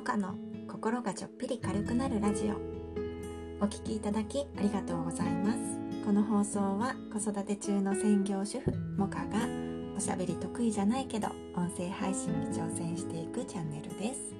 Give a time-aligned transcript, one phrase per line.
[0.00, 0.34] モカの
[0.66, 2.54] 心がちょっぴり軽くなるラジオ。
[3.62, 5.58] お聞きいただきありがとうございます。
[6.06, 9.46] この放送は子育て中の専業主婦モカが
[9.94, 14.34] おしゃべり得意じゃないけど音声配信に挑戦していくチャンネルです。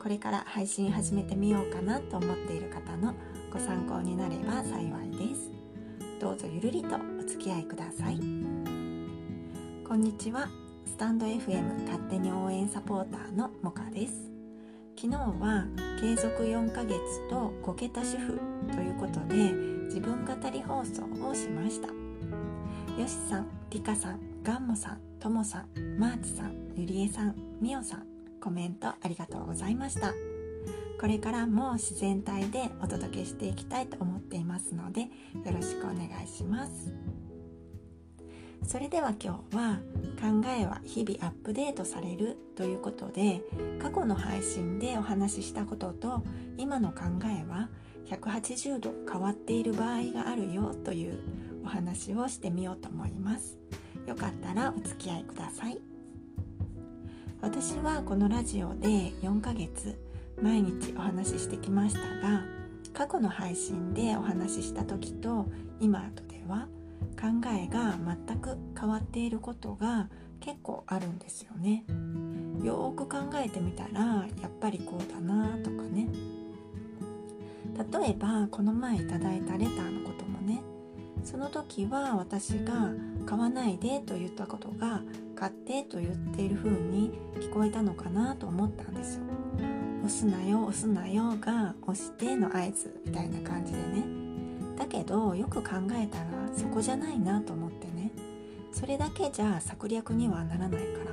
[0.00, 3.12] これから配信始めてみようかなと思っている方の
[3.52, 5.50] ご参考になれば幸いです。
[6.20, 8.18] どうぞゆるりとお付き合いください。
[9.84, 10.48] こんにちは。
[10.86, 14.31] スタンド FM 勝手に応援サポーターのモカです。
[15.02, 15.64] 昨日は
[16.00, 18.38] 継続4ヶ月と5桁主婦
[18.72, 19.50] ということで
[19.86, 21.88] 自分語り放送をしました。
[21.88, 28.06] よしさん、りかさん、ガンモさん、ともさん、マーチさん、ゆりえさん、みおさん
[28.40, 30.12] コメントありがとうございました。
[31.00, 35.08] これからも自然体でお届けしていきたいと思っていますのでよ
[35.52, 36.94] ろしくお願いします。
[38.64, 39.80] それでは今日は
[40.20, 43.42] 考えは日々アップデートされるということで
[43.80, 46.22] 過去の配信でお話ししたことと
[46.56, 47.68] 今の考えは
[48.06, 51.18] 180度変わっている場合があるよという
[51.64, 53.58] お話をしてみようと思います。
[54.06, 55.78] よかったらお付き合いください。
[57.40, 58.88] 私はこのラジオで
[59.22, 59.98] 4ヶ月
[60.40, 62.44] 毎日お話ししてきましたが
[62.92, 65.46] 過去の配信でお話しした時と
[65.80, 66.68] 今とでは
[67.20, 70.08] 考えが全く変わっていることが
[70.40, 71.84] 結構あるんですよね。
[72.62, 76.08] よーく考えてみたらやっぱりこうだなとかね。
[78.00, 80.62] 例えばこの前いただいたレターのこともね。
[81.24, 82.90] その時は私が
[83.26, 85.02] 「買わないで」と言ったことが
[85.36, 89.22] 「買って」と言っている風に聞こえたのかなと思ったんですよ。
[90.04, 94.21] 押すなよ押すなよが押しての合図みたいな感じでね。
[94.82, 96.24] だけどよく考えたら
[96.56, 98.10] そこじゃないなと思ってね。
[98.72, 101.12] それだけじゃ策略にはならないから。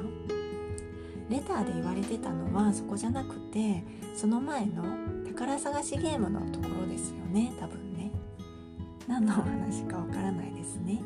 [1.30, 3.84] レターで言われてたのはそこじゃなくて
[4.16, 4.84] その前の
[5.28, 8.12] 宝探しゲームのところですよね多分ね。
[9.08, 11.00] 何の話かわからないですね。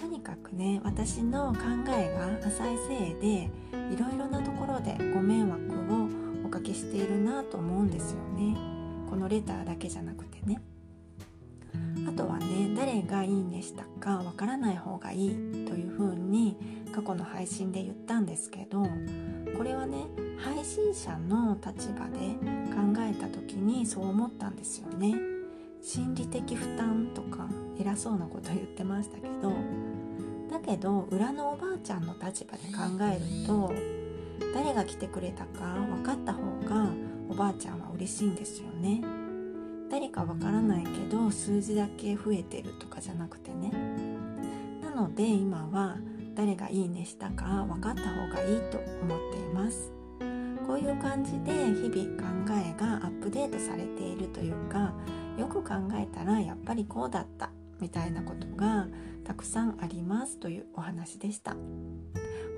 [0.00, 1.60] とにかくね私の考
[1.96, 5.54] えが浅いせいでいろいろなところでご迷惑
[5.94, 6.08] を
[6.44, 8.56] おかけしているなと思うんですよね。
[9.08, 10.60] このレターだけじゃなくてね。
[12.12, 16.56] あとはね誰がいいねしたかわからない方がいいというふうに
[16.94, 18.86] 過去の配信で言ったんですけど
[19.56, 20.04] これはね
[20.36, 22.18] 配信者の立場で
[22.74, 25.14] 考えた時にそう思ったんですよね。
[25.80, 27.48] 心理的負担とか
[27.80, 29.52] 偉そうなこと言ってましたけど
[30.50, 33.72] だけど裏のおばあちゃんの立場で考えると
[34.54, 36.88] 誰が来てくれたか分かった方が
[37.28, 39.21] おばあちゃんは嬉しいんですよね。
[40.12, 43.72] かわからないけど数字だけ増えてるとかじゃなくてね。
[44.82, 45.96] なので今は
[46.34, 49.92] 誰がいいねしたか分かった方がいいと思っています。
[50.66, 54.94] こういう感じで日々考えがアップデートされているというか
[55.36, 57.50] よく考えたらやっぱりこうだった
[57.80, 58.86] みたいなことが
[59.24, 61.56] たくさんありますというお話でした。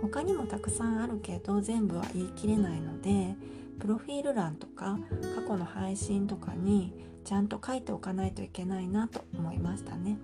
[0.05, 3.37] 他にもたくさんあるけど全部は言い切れないので
[3.81, 4.99] プロフィール欄とか
[5.35, 6.93] 過去の配信とかに
[7.25, 10.19] ちゃんと書いておかないといけないなと思いましたね。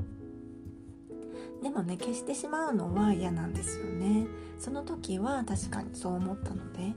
[1.62, 4.26] でもね消してしまうのは嫌なんですよね。
[4.58, 6.94] その時は確かにそう思ったので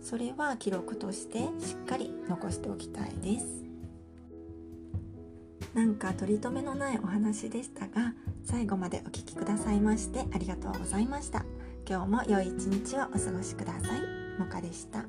[0.00, 3.62] それは記録としてしっかり残しておきたいです。
[5.74, 11.44] なんか取り留めのないお話でしたが最後までお聴きくださいましてありがとうございました。
[11.92, 14.00] 今日も良い一日をお過ごしください。
[14.40, 15.04] もかでした。